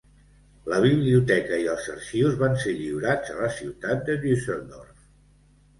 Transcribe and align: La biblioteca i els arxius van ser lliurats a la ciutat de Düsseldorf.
La 0.71 0.79
biblioteca 0.85 1.59
i 1.65 1.67
els 1.75 1.91
arxius 1.97 2.41
van 2.41 2.59
ser 2.65 2.75
lliurats 2.81 3.35
a 3.35 3.39
la 3.45 3.53
ciutat 3.61 4.05
de 4.11 4.19
Düsseldorf. 4.27 5.11